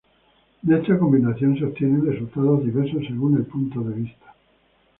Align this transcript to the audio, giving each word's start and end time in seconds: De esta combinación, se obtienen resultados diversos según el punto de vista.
De 0.63 0.79
esta 0.79 0.97
combinación, 0.97 1.55
se 1.59 1.65
obtienen 1.65 2.03
resultados 2.03 2.63
diversos 2.65 3.05
según 3.05 3.37
el 3.37 3.45
punto 3.45 3.81
de 3.81 3.93
vista. 3.93 4.33